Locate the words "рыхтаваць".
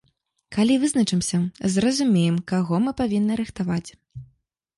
3.45-3.87